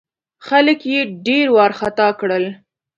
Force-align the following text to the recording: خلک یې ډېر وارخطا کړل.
خلک 0.47 0.79
یې 0.93 0.99
ډېر 1.25 1.45
وارخطا 1.55 2.07
کړل. 2.19 2.45